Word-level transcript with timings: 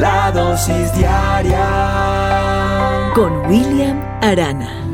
La 0.00 0.32
dosis 0.32 0.92
diaria 0.96 1.62
con 3.14 3.46
William 3.46 4.00
Arana. 4.20 4.84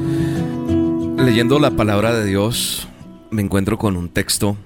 Leyendo 1.16 1.58
la 1.58 1.70
palabra 1.70 2.12
de 2.12 2.26
Dios, 2.26 2.86
me 3.30 3.40
encuentro 3.40 3.78
con 3.78 3.96
un 3.96 4.10
texto 4.10 4.58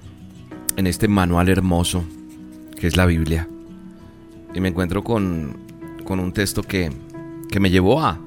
en 0.75 0.87
este 0.87 1.07
manual 1.07 1.47
hermoso 1.47 2.03
que 2.77 2.87
es 2.87 2.97
la 2.97 3.05
Biblia. 3.05 3.47
Y 4.53 4.59
me 4.59 4.67
encuentro 4.67 5.05
con, 5.05 5.55
con 6.03 6.19
un 6.19 6.33
texto 6.33 6.63
que, 6.63 6.91
que 7.49 7.61
me 7.61 7.69
llevó 7.69 8.01
a, 8.01 8.19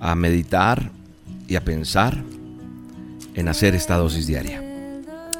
a 0.00 0.14
meditar 0.14 0.90
y 1.48 1.56
a 1.56 1.64
pensar 1.64 2.22
en 3.32 3.48
hacer 3.48 3.74
esta 3.74 3.96
dosis 3.96 4.26
diaria, 4.26 4.62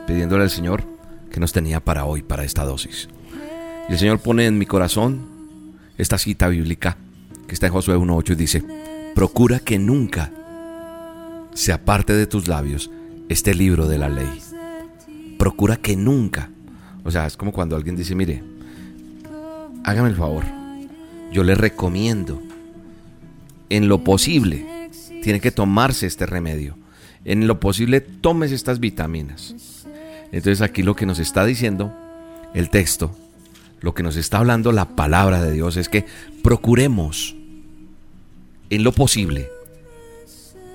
pidiéndole 0.07 0.45
al 0.45 0.51
Señor 0.51 0.85
que 1.31 1.39
nos 1.39 1.53
tenía 1.53 1.81
para 1.81 2.07
hoy, 2.07 2.23
para 2.23 2.45
esta 2.45 2.65
dosis. 2.65 3.11
Y 3.91 3.93
el 3.93 3.99
Señor 3.99 4.21
pone 4.21 4.47
en 4.47 4.57
mi 4.57 4.65
corazón 4.65 5.32
esta 5.99 6.19
cita 6.19 6.49
bíblica 6.49 6.97
que 7.47 7.55
está 7.55 7.67
en 7.67 7.73
Josué 7.73 7.97
1.8 7.97 8.33
y 8.33 8.35
dice, 8.35 8.65
procura 9.15 9.59
que 9.59 9.79
nunca 9.79 10.31
se 11.55 11.73
aparte 11.73 12.15
de 12.15 12.27
tus 12.27 12.49
labios 12.49 12.91
este 13.29 13.55
libro 13.55 13.87
de 13.87 13.99
la 13.99 14.09
ley. 14.09 14.41
Procura 15.39 15.77
que 15.77 15.97
nunca. 15.97 16.51
O 17.05 17.11
sea, 17.11 17.27
es 17.27 17.37
como 17.37 17.53
cuando 17.53 17.77
alguien 17.77 17.97
dice, 17.97 18.15
mire, 18.15 18.43
hágame 19.85 20.09
el 20.09 20.17
favor, 20.17 20.45
yo 21.33 21.43
le 21.45 21.55
recomiendo, 21.55 22.41
en 23.69 23.89
lo 23.89 24.05
posible, 24.05 24.91
tiene 25.23 25.41
que 25.41 25.51
tomarse 25.51 26.07
este 26.07 26.27
remedio. 26.27 26.77
En 27.25 27.47
lo 27.47 27.61
posible, 27.61 28.01
tomes 28.01 28.53
estas 28.53 28.81
vitaminas. 28.81 29.87
Entonces 30.31 30.61
aquí 30.63 30.83
lo 30.83 30.97
que 30.97 31.07
nos 31.07 31.19
está 31.19 31.45
diciendo 31.45 31.93
el 32.55 32.71
texto, 32.71 33.17
lo 33.83 33.95
que 33.95 34.03
nos 34.03 34.17
está 34.17 34.39
hablando 34.39 34.73
la 34.73 34.97
palabra 34.97 35.43
de 35.43 35.53
Dios 35.53 35.77
es 35.77 35.89
que 35.89 36.07
procuremos 36.43 37.37
en 38.71 38.85
lo 38.85 38.93
posible 38.93 39.51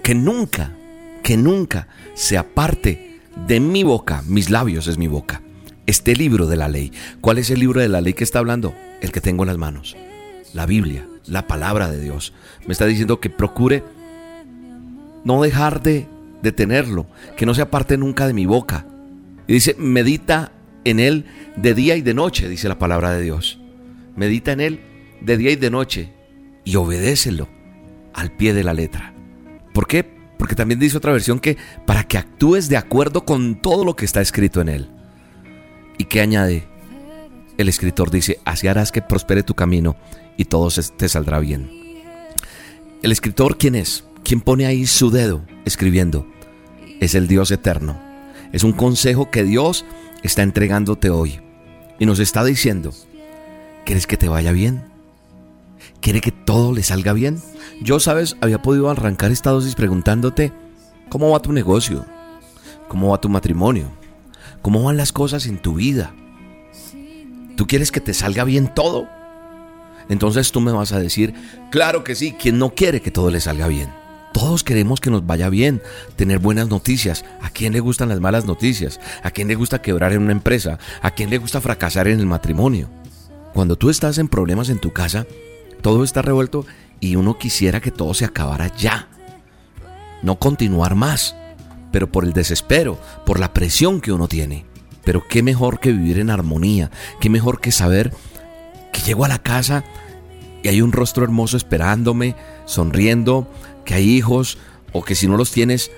que 0.03 0.13
nunca, 0.13 0.71
que 1.23 1.37
nunca 1.37 1.87
se 2.13 2.37
aparte 2.37 3.19
de 3.47 3.59
mi 3.59 3.83
boca, 3.83 4.23
mis 4.27 4.49
labios 4.49 4.87
es 4.87 4.97
mi 4.97 5.07
boca, 5.07 5.41
este 5.85 6.15
libro 6.15 6.47
de 6.47 6.57
la 6.57 6.67
ley. 6.67 6.91
¿Cuál 7.21 7.37
es 7.37 7.49
el 7.49 7.59
libro 7.59 7.81
de 7.81 7.89
la 7.89 8.01
ley 8.01 8.13
que 8.13 8.23
está 8.23 8.39
hablando? 8.39 8.75
El 9.01 9.11
que 9.11 9.21
tengo 9.21 9.43
en 9.43 9.47
las 9.47 9.57
manos. 9.57 9.95
La 10.53 10.65
Biblia, 10.65 11.07
la 11.25 11.47
palabra 11.47 11.89
de 11.89 12.01
Dios. 12.01 12.33
Me 12.65 12.73
está 12.73 12.85
diciendo 12.85 13.19
que 13.19 13.29
procure 13.29 13.83
no 15.23 15.41
dejar 15.41 15.81
de, 15.81 16.07
de 16.41 16.51
tenerlo, 16.51 17.07
que 17.35 17.45
no 17.45 17.53
se 17.53 17.61
aparte 17.61 17.97
nunca 17.97 18.27
de 18.27 18.33
mi 18.33 18.45
boca. 18.45 18.85
Y 19.47 19.53
dice, 19.53 19.75
medita 19.77 20.51
en 20.89 20.99
él 20.99 21.25
de 21.55 21.73
día 21.73 21.95
y 21.95 22.01
de 22.01 22.13
noche, 22.13 22.49
dice 22.49 22.67
la 22.67 22.79
palabra 22.79 23.11
de 23.11 23.21
Dios. 23.21 23.59
Medita 24.15 24.51
en 24.51 24.61
él 24.61 24.79
de 25.21 25.37
día 25.37 25.51
y 25.51 25.55
de 25.55 25.69
noche 25.69 26.13
y 26.63 26.75
obedécelo 26.75 27.47
al 28.13 28.31
pie 28.31 28.53
de 28.53 28.63
la 28.63 28.73
letra. 28.73 29.13
¿Por 29.73 29.87
qué? 29.87 30.03
Porque 30.37 30.55
también 30.55 30.79
dice 30.79 30.97
otra 30.97 31.11
versión 31.11 31.39
que 31.39 31.57
para 31.85 32.03
que 32.03 32.17
actúes 32.17 32.69
de 32.69 32.77
acuerdo 32.77 33.25
con 33.25 33.61
todo 33.61 33.85
lo 33.85 33.95
que 33.95 34.05
está 34.05 34.21
escrito 34.21 34.61
en 34.61 34.69
él. 34.69 34.89
¿Y 35.97 36.05
qué 36.05 36.21
añade? 36.21 36.67
El 37.57 37.69
escritor 37.69 38.11
dice, 38.11 38.39
así 38.45 38.67
harás 38.67 38.91
que 38.91 39.01
prospere 39.01 39.43
tu 39.43 39.55
camino 39.55 39.95
y 40.37 40.45
todo 40.45 40.69
te 40.69 41.09
saldrá 41.09 41.39
bien. 41.39 41.69
El 43.01 43.11
escritor, 43.11 43.57
¿quién 43.57 43.75
es? 43.75 44.03
¿Quién 44.23 44.41
pone 44.41 44.65
ahí 44.65 44.85
su 44.85 45.09
dedo 45.09 45.43
escribiendo? 45.65 46.27
Es 46.99 47.15
el 47.15 47.27
Dios 47.27 47.51
eterno. 47.51 47.99
Es 48.51 48.63
un 48.63 48.73
consejo 48.73 49.29
que 49.31 49.43
Dios 49.43 49.85
está 50.23 50.43
entregándote 50.43 51.09
hoy. 51.09 51.39
Y 51.99 52.05
nos 52.05 52.19
está 52.19 52.43
diciendo, 52.43 52.93
¿quieres 53.85 54.07
que 54.07 54.17
te 54.17 54.29
vaya 54.29 54.51
bien? 54.51 54.83
¿Quiere 56.01 56.21
que 56.21 56.31
todo 56.31 56.73
le 56.73 56.83
salga 56.83 57.13
bien? 57.13 57.41
Yo, 57.81 57.99
sabes, 57.99 58.35
había 58.41 58.61
podido 58.61 58.89
arrancar 58.89 59.31
esta 59.31 59.51
dosis 59.51 59.75
preguntándote, 59.75 60.51
¿cómo 61.09 61.31
va 61.31 61.41
tu 61.41 61.51
negocio? 61.51 62.05
¿Cómo 62.87 63.09
va 63.09 63.21
tu 63.21 63.29
matrimonio? 63.29 63.91
¿Cómo 64.61 64.83
van 64.83 64.97
las 64.97 65.11
cosas 65.11 65.45
en 65.45 65.57
tu 65.57 65.73
vida? 65.73 66.13
¿Tú 67.55 67.67
quieres 67.67 67.91
que 67.91 68.01
te 68.01 68.13
salga 68.13 68.43
bien 68.43 68.73
todo? 68.73 69.07
Entonces 70.09 70.51
tú 70.51 70.61
me 70.61 70.71
vas 70.71 70.93
a 70.93 70.99
decir, 70.99 71.33
claro 71.71 72.03
que 72.03 72.15
sí, 72.15 72.33
¿quién 72.33 72.59
no 72.59 72.69
quiere 72.69 73.01
que 73.01 73.11
todo 73.11 73.29
le 73.29 73.41
salga 73.41 73.67
bien? 73.67 73.89
Todos 74.39 74.63
queremos 74.63 75.01
que 75.01 75.09
nos 75.09 75.25
vaya 75.25 75.49
bien, 75.49 75.81
tener 76.15 76.37
buenas 76.37 76.67
noticias. 76.67 77.25
¿A 77.41 77.49
quién 77.49 77.73
le 77.73 77.79
gustan 77.79 78.09
las 78.09 78.19
malas 78.19 78.45
noticias? 78.45 78.99
¿A 79.23 79.31
quién 79.31 79.47
le 79.47 79.55
gusta 79.55 79.81
quebrar 79.81 80.13
en 80.13 80.21
una 80.21 80.31
empresa? 80.31 80.77
¿A 81.01 81.09
quién 81.09 81.31
le 81.31 81.39
gusta 81.39 81.59
fracasar 81.59 82.07
en 82.07 82.19
el 82.19 82.27
matrimonio? 82.27 82.87
Cuando 83.55 83.77
tú 83.77 83.89
estás 83.89 84.19
en 84.19 84.27
problemas 84.27 84.69
en 84.69 84.77
tu 84.77 84.93
casa, 84.93 85.25
todo 85.81 86.03
está 86.03 86.21
revuelto 86.21 86.67
y 86.99 87.15
uno 87.15 87.39
quisiera 87.39 87.81
que 87.81 87.89
todo 87.89 88.13
se 88.13 88.25
acabara 88.25 88.71
ya. 88.77 89.07
No 90.21 90.37
continuar 90.37 90.93
más, 90.93 91.35
pero 91.91 92.11
por 92.11 92.23
el 92.23 92.33
desespero, 92.33 92.99
por 93.25 93.39
la 93.39 93.53
presión 93.53 94.01
que 94.01 94.11
uno 94.11 94.27
tiene. 94.27 94.65
Pero 95.03 95.27
qué 95.27 95.41
mejor 95.41 95.79
que 95.79 95.91
vivir 95.91 96.19
en 96.19 96.29
armonía, 96.29 96.91
qué 97.19 97.31
mejor 97.31 97.59
que 97.59 97.71
saber 97.71 98.13
que 98.93 99.01
llego 99.01 99.25
a 99.25 99.29
la 99.29 99.39
casa 99.39 99.83
y 100.63 100.67
hay 100.67 100.81
un 100.81 100.91
rostro 100.91 101.23
hermoso 101.23 101.57
esperándome, 101.57 102.35
sonriendo, 102.65 103.47
que 103.85 103.95
hay 103.95 104.09
hijos 104.09 104.57
o 104.91 105.03
que 105.03 105.15
si 105.15 105.27
no 105.27 105.37
los 105.37 105.51
tienes, 105.51 105.91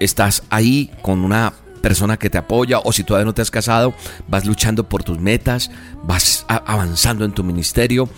estás 0.00 0.42
ahí 0.50 0.90
con 1.02 1.24
una 1.24 1.52
persona 1.80 2.16
que 2.16 2.30
te 2.30 2.38
apoya 2.38 2.80
o 2.80 2.92
si 2.92 3.04
todavía 3.04 3.26
no 3.26 3.34
te 3.34 3.42
has 3.42 3.50
casado, 3.50 3.94
vas 4.28 4.44
luchando 4.44 4.88
por 4.88 5.04
tus 5.04 5.20
metas, 5.20 5.70
vas 6.02 6.44
avanzando 6.48 7.24
en 7.24 7.32
tu 7.32 7.44
ministerio. 7.44 8.08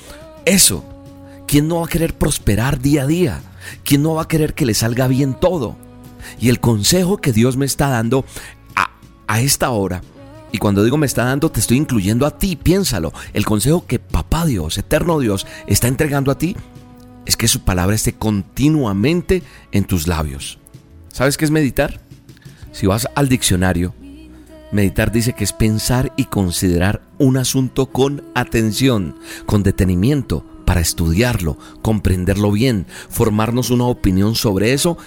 Eso, 0.45 0.85
¿quién 1.47 1.69
no 1.69 1.81
va 1.81 1.87
a 1.87 1.91
querer 1.91 2.15
prosperar 2.15 2.81
día 2.81 3.03
a 3.03 3.07
día? 3.07 3.41
¿Quién 3.85 4.03
no 4.03 4.15
va 4.15 4.23
a 4.23 4.29
querer 4.29 4.55
que 4.55 4.67
le 4.67 4.75
salga 4.75 5.07
bien 5.07 5.35
todo? 5.35 5.77
Y 6.41 6.49
el 6.49 6.61
consejo 6.61 7.19
que 7.19 7.33
Dios 7.33 7.57
me 7.57 7.67
está 7.67 7.89
dando 7.89 8.25
a, 8.75 8.91
a 9.27 9.41
esta 9.41 9.71
hora 9.71 10.03
y 10.53 10.59
cuando 10.59 10.83
digo 10.83 10.97
me 10.97 11.07
está 11.07 11.25
dando, 11.25 11.51
te 11.51 11.61
estoy 11.61 11.77
incluyendo 11.77 12.27
a 12.27 12.39
ti, 12.39 12.57
piénsalo. 12.57 13.13
El 13.33 13.45
consejo 13.45 13.87
que 13.87 13.99
Papá 13.99 14.47
Dios, 14.47 14.79
Eterno 14.79 15.19
Dios, 15.19 15.47
está 15.67 15.89
entregando 15.89 16.31
a 16.31 16.39
ti 16.39 16.57
es 17.27 17.37
que 17.37 17.49
su 17.49 17.61
palabra 17.61 17.95
esté 17.95 18.15
continuamente 18.15 19.43
en 19.73 19.85
tus 19.85 20.07
labios. 20.07 20.59
¿Sabes 21.13 21.37
qué 21.37 21.45
es 21.45 21.51
meditar? 21.51 22.01
Si 22.73 22.87
vas 22.87 23.07
al 23.15 23.29
diccionario, 23.29 23.95
meditar 24.73 25.13
dice 25.13 25.35
que 25.35 25.45
es 25.45 25.53
pensar 25.53 26.13
y 26.17 26.25
considerar 26.25 27.03
un 27.19 27.37
asunto 27.37 27.87
con 27.87 28.25
atención, 28.35 29.17
con 29.45 29.63
detenimiento, 29.63 30.45
para 30.65 30.81
estudiarlo, 30.81 31.59
comprenderlo 31.83 32.53
bien, 32.53 32.87
formarnos 33.09 33.71
una 33.71 33.85
opinión 33.85 34.35
sobre 34.35 34.73
eso 34.73 34.99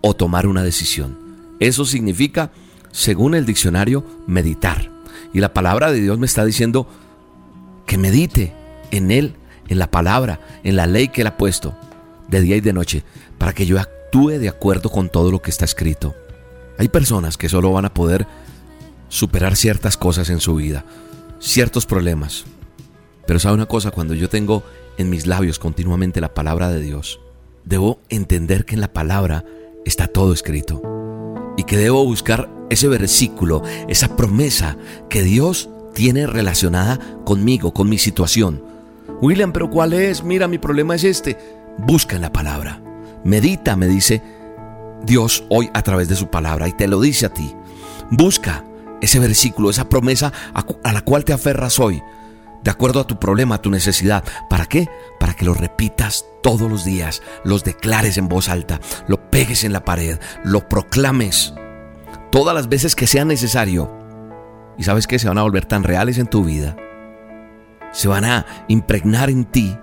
o 0.00 0.14
tomar 0.14 0.46
una 0.46 0.62
decisión. 0.62 1.18
Eso 1.58 1.84
significa 1.84 2.52
según 2.92 3.34
el 3.34 3.46
diccionario, 3.46 4.04
meditar. 4.26 4.90
Y 5.32 5.40
la 5.40 5.52
palabra 5.52 5.92
de 5.92 6.00
Dios 6.00 6.18
me 6.18 6.26
está 6.26 6.44
diciendo 6.44 6.88
que 7.86 7.98
medite 7.98 8.52
en 8.90 9.10
Él, 9.10 9.34
en 9.68 9.78
la 9.78 9.90
palabra, 9.90 10.40
en 10.64 10.76
la 10.76 10.86
ley 10.86 11.08
que 11.08 11.22
Él 11.22 11.26
ha 11.26 11.36
puesto, 11.36 11.74
de 12.28 12.40
día 12.40 12.56
y 12.56 12.60
de 12.60 12.72
noche, 12.72 13.04
para 13.38 13.52
que 13.52 13.66
yo 13.66 13.78
actúe 13.78 14.38
de 14.38 14.48
acuerdo 14.48 14.90
con 14.90 15.08
todo 15.08 15.30
lo 15.30 15.40
que 15.40 15.50
está 15.50 15.64
escrito. 15.64 16.14
Hay 16.78 16.88
personas 16.88 17.36
que 17.36 17.48
solo 17.48 17.72
van 17.72 17.84
a 17.84 17.94
poder 17.94 18.26
superar 19.08 19.56
ciertas 19.56 19.96
cosas 19.96 20.30
en 20.30 20.40
su 20.40 20.54
vida, 20.54 20.84
ciertos 21.40 21.86
problemas. 21.86 22.44
Pero 23.26 23.38
sabe 23.38 23.54
una 23.54 23.66
cosa, 23.66 23.90
cuando 23.90 24.14
yo 24.14 24.28
tengo 24.28 24.62
en 24.96 25.10
mis 25.10 25.26
labios 25.26 25.58
continuamente 25.58 26.20
la 26.20 26.34
palabra 26.34 26.70
de 26.70 26.80
Dios, 26.80 27.20
debo 27.64 28.00
entender 28.08 28.64
que 28.64 28.74
en 28.74 28.80
la 28.80 28.92
palabra 28.92 29.44
está 29.84 30.06
todo 30.06 30.32
escrito 30.32 30.97
y 31.58 31.64
que 31.64 31.76
debo 31.76 32.04
buscar 32.04 32.48
ese 32.70 32.86
versículo, 32.86 33.64
esa 33.88 34.16
promesa 34.16 34.76
que 35.10 35.24
Dios 35.24 35.68
tiene 35.92 36.28
relacionada 36.28 37.00
conmigo, 37.24 37.74
con 37.74 37.88
mi 37.88 37.98
situación. 37.98 38.62
William, 39.20 39.52
pero 39.52 39.68
¿cuál 39.68 39.92
es? 39.92 40.22
Mira, 40.22 40.46
mi 40.46 40.58
problema 40.58 40.94
es 40.94 41.02
este. 41.02 41.36
Busca 41.78 42.14
en 42.14 42.22
la 42.22 42.32
palabra. 42.32 42.80
Medita, 43.24 43.74
me 43.74 43.88
dice 43.88 44.22
Dios 45.04 45.42
hoy 45.48 45.68
a 45.74 45.82
través 45.82 46.08
de 46.08 46.14
su 46.14 46.28
palabra 46.28 46.68
y 46.68 46.72
te 46.72 46.86
lo 46.86 47.00
dice 47.00 47.26
a 47.26 47.34
ti. 47.34 47.52
Busca 48.08 48.64
ese 49.00 49.18
versículo, 49.18 49.70
esa 49.70 49.88
promesa 49.88 50.32
a, 50.54 50.92
la 50.92 51.00
cual 51.00 51.24
te 51.24 51.32
aferras 51.32 51.80
hoy. 51.80 52.00
De 52.62 52.70
acuerdo 52.70 53.00
a 53.00 53.06
tu 53.06 53.18
problema, 53.18 53.56
a 53.56 53.62
tu 53.62 53.70
necesidad. 53.70 54.24
¿Para 54.48 54.66
qué? 54.66 54.88
Para 55.18 55.34
que 55.34 55.44
lo 55.44 55.54
repitas 55.54 56.26
todos 56.42 56.70
los 56.70 56.84
días, 56.84 57.22
los 57.44 57.64
declares 57.64 58.18
en 58.18 58.28
voz 58.28 58.48
alta, 58.48 58.80
lo 59.06 59.30
pegues 59.30 59.64
en 59.64 59.72
la 59.72 59.84
pared, 59.84 60.18
lo 60.44 60.68
proclames 60.68 61.54
todas 62.30 62.54
las 62.54 62.68
veces 62.68 62.94
que 62.94 63.06
sea 63.06 63.24
necesario. 63.24 63.92
Y 64.76 64.84
sabes 64.84 65.06
que 65.06 65.18
se 65.18 65.28
van 65.28 65.38
a 65.38 65.42
volver 65.42 65.66
tan 65.66 65.82
reales 65.82 66.18
en 66.18 66.26
tu 66.26 66.44
vida. 66.44 66.76
Se 67.92 68.06
van 68.06 68.24
a 68.24 68.46
impregnar 68.68 69.30
en 69.30 69.44
ti 69.44 69.76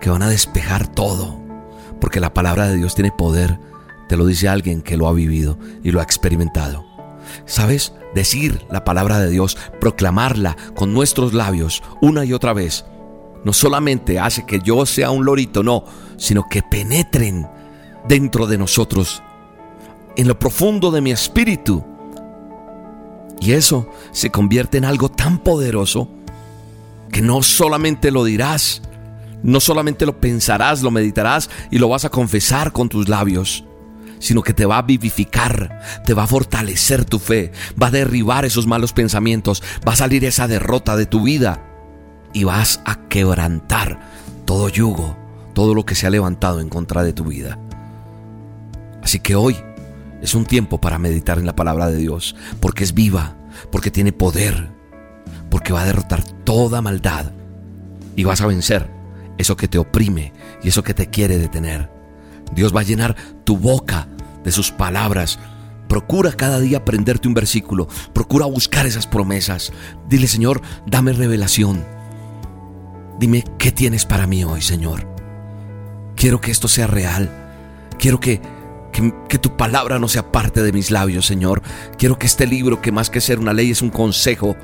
que 0.00 0.10
van 0.10 0.22
a 0.22 0.28
despejar 0.28 0.86
todo. 0.86 1.38
Porque 2.00 2.20
la 2.20 2.32
palabra 2.32 2.66
de 2.66 2.76
Dios 2.76 2.94
tiene 2.94 3.12
poder. 3.12 3.58
Te 4.08 4.16
lo 4.16 4.24
dice 4.26 4.48
alguien 4.48 4.80
que 4.80 4.96
lo 4.96 5.06
ha 5.06 5.12
vivido 5.12 5.58
y 5.82 5.90
lo 5.90 6.00
ha 6.00 6.02
experimentado. 6.02 6.89
¿Sabes? 7.46 7.92
Decir 8.14 8.66
la 8.70 8.84
palabra 8.84 9.18
de 9.18 9.30
Dios, 9.30 9.56
proclamarla 9.80 10.56
con 10.74 10.92
nuestros 10.92 11.32
labios 11.32 11.82
una 12.00 12.24
y 12.24 12.32
otra 12.32 12.52
vez, 12.52 12.84
no 13.44 13.52
solamente 13.52 14.18
hace 14.18 14.44
que 14.44 14.60
yo 14.60 14.84
sea 14.86 15.10
un 15.10 15.24
lorito, 15.24 15.62
no, 15.62 15.84
sino 16.16 16.48
que 16.48 16.62
penetren 16.62 17.48
dentro 18.08 18.46
de 18.46 18.58
nosotros, 18.58 19.22
en 20.16 20.28
lo 20.28 20.38
profundo 20.38 20.90
de 20.90 21.00
mi 21.00 21.10
espíritu. 21.10 21.84
Y 23.40 23.52
eso 23.52 23.88
se 24.12 24.30
convierte 24.30 24.78
en 24.78 24.84
algo 24.84 25.08
tan 25.08 25.38
poderoso 25.38 26.08
que 27.10 27.22
no 27.22 27.42
solamente 27.42 28.10
lo 28.10 28.24
dirás, 28.24 28.82
no 29.42 29.60
solamente 29.60 30.04
lo 30.04 30.20
pensarás, 30.20 30.82
lo 30.82 30.90
meditarás 30.90 31.48
y 31.70 31.78
lo 31.78 31.88
vas 31.88 32.04
a 32.04 32.10
confesar 32.10 32.72
con 32.72 32.88
tus 32.88 33.08
labios, 33.08 33.64
sino 34.20 34.42
que 34.42 34.54
te 34.54 34.66
va 34.66 34.78
a 34.78 34.82
vivificar, 34.82 35.80
te 36.06 36.14
va 36.14 36.22
a 36.22 36.28
fortalecer 36.28 37.04
tu 37.04 37.18
fe, 37.18 37.50
va 37.80 37.88
a 37.88 37.90
derribar 37.90 38.44
esos 38.44 38.68
malos 38.68 38.92
pensamientos, 38.92 39.62
va 39.86 39.94
a 39.94 39.96
salir 39.96 40.24
esa 40.24 40.46
derrota 40.46 40.94
de 40.94 41.06
tu 41.06 41.22
vida 41.22 41.64
y 42.32 42.44
vas 42.44 42.80
a 42.84 43.08
quebrantar 43.08 43.98
todo 44.44 44.68
yugo, 44.68 45.16
todo 45.54 45.74
lo 45.74 45.84
que 45.84 45.96
se 45.96 46.06
ha 46.06 46.10
levantado 46.10 46.60
en 46.60 46.68
contra 46.68 47.02
de 47.02 47.12
tu 47.12 47.24
vida. 47.24 47.58
Así 49.02 49.18
que 49.18 49.34
hoy 49.34 49.56
es 50.22 50.34
un 50.34 50.44
tiempo 50.44 50.80
para 50.80 50.98
meditar 50.98 51.38
en 51.38 51.46
la 51.46 51.56
palabra 51.56 51.88
de 51.88 51.96
Dios, 51.96 52.36
porque 52.60 52.84
es 52.84 52.94
viva, 52.94 53.36
porque 53.72 53.90
tiene 53.90 54.12
poder, 54.12 54.68
porque 55.50 55.72
va 55.72 55.82
a 55.82 55.86
derrotar 55.86 56.22
toda 56.44 56.82
maldad 56.82 57.32
y 58.16 58.24
vas 58.24 58.42
a 58.42 58.46
vencer 58.46 58.90
eso 59.38 59.56
que 59.56 59.68
te 59.68 59.78
oprime 59.78 60.34
y 60.62 60.68
eso 60.68 60.82
que 60.82 60.94
te 60.94 61.08
quiere 61.08 61.38
detener. 61.38 61.99
Dios 62.54 62.74
va 62.74 62.80
a 62.80 62.84
llenar 62.84 63.16
tu 63.44 63.56
boca 63.56 64.08
de 64.44 64.52
sus 64.52 64.70
palabras. 64.70 65.38
Procura 65.88 66.32
cada 66.32 66.60
día 66.60 66.78
aprenderte 66.78 67.28
un 67.28 67.34
versículo. 67.34 67.88
Procura 68.12 68.46
buscar 68.46 68.86
esas 68.86 69.06
promesas. 69.06 69.72
Dile, 70.08 70.26
Señor, 70.28 70.62
dame 70.86 71.12
revelación. 71.12 71.84
Dime 73.18 73.44
qué 73.58 73.72
tienes 73.72 74.06
para 74.06 74.26
mí 74.26 74.44
hoy, 74.44 74.62
Señor. 74.62 75.06
Quiero 76.16 76.40
que 76.40 76.50
esto 76.50 76.68
sea 76.68 76.86
real. 76.86 77.30
Quiero 77.98 78.20
que, 78.20 78.40
que, 79.28 79.38
tu 79.38 79.56
palabra 79.56 79.98
no 79.98 80.08
sea 80.08 80.32
parte 80.32 80.62
de 80.62 80.72
mis 80.72 80.90
labios, 80.90 81.26
Señor. 81.26 81.62
Quiero 81.98 82.18
que 82.18 82.26
este 82.26 82.46
libro, 82.46 82.80
que 82.80 82.92
más 82.92 83.10
que 83.10 83.20
ser 83.20 83.38
una 83.38 83.52
ley, 83.52 83.70
es 83.70 83.82
un 83.82 83.90
consejo 83.90 84.56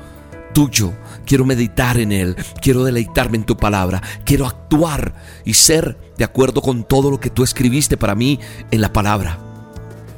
tuyo. 0.57 0.91
Quiero 1.27 1.45
meditar 1.45 1.99
en 1.99 2.11
él. 2.11 2.35
Quiero 2.59 2.83
deleitarme 2.83 3.37
en 3.37 3.43
tu 3.43 3.55
palabra. 3.57 4.01
Quiero 4.25 4.47
actuar 4.47 5.13
y 5.45 5.53
ser 5.53 5.99
de 6.17 6.23
acuerdo 6.23 6.63
con 6.63 6.83
todo 6.83 7.11
lo 7.11 7.19
que 7.19 7.29
tú 7.29 7.43
escribiste 7.43 7.95
para 7.95 8.15
mí 8.15 8.39
en 8.71 8.81
la 8.81 8.91
palabra. 8.91 9.37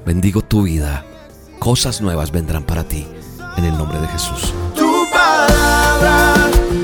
Bendigo 0.06 0.42
tu 0.42 0.64
vida. 0.64 1.04
Cosas 1.60 2.00
nuevas 2.00 2.32
vendrán 2.32 2.64
para 2.64 2.86
ti. 2.86 3.06
En 3.58 3.66
el 3.66 3.78
nombre 3.78 4.00
de 4.00 4.08
Jesús. 4.08 4.54
Tu 4.78 5.06
palabra 5.12 6.36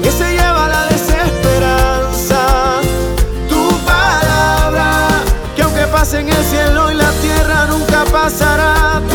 que 0.03 0.11
se 0.11 0.31
lleva 0.33 0.67
la 0.67 0.85
desesperanza. 0.87 2.81
Tu 3.47 3.69
palabra 3.85 5.07
que 5.55 5.61
aunque 5.61 5.87
pase 5.87 6.19
en 6.19 6.27
el 6.27 6.43
cielo 6.43 6.91
y 6.91 6.95
la 6.95 7.11
tierra 7.21 7.67
nunca 7.67 8.03
pasará. 8.11 9.14